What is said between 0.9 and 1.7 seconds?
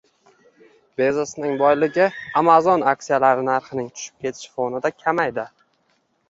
Bezosning